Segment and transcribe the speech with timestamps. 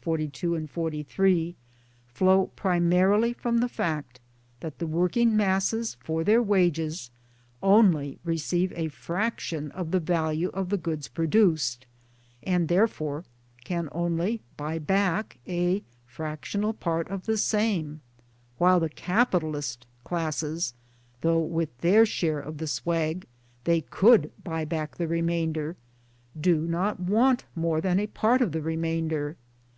[0.00, 1.56] 42, 43)
[2.08, 4.18] flow primarily from the fact
[4.60, 7.10] that the working masses for their wages
[7.62, 11.84] only receive a fraction of the value of the goods produced,
[12.44, 13.26] and therefore
[13.62, 18.00] can only buy back a fractional part of the same,
[18.56, 20.72] while the capitalist classes
[21.20, 23.26] (though with their share of the swag
[23.64, 25.76] they could buy back the remainder)
[26.40, 29.36] do not want more than a part of the remainder.